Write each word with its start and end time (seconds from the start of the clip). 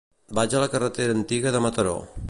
Vaig 0.39 0.55
a 0.55 0.61
la 0.63 0.69
carretera 0.77 1.15
Antiga 1.19 1.53
de 1.57 1.63
Mataró. 1.67 1.97